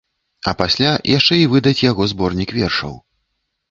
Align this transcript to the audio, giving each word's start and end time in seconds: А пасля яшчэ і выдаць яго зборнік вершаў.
А 0.51 0.53
пасля 0.61 0.95
яшчэ 1.17 1.39
і 1.43 1.45
выдаць 1.53 1.77
яго 1.91 2.11
зборнік 2.17 2.59
вершаў. 2.61 3.01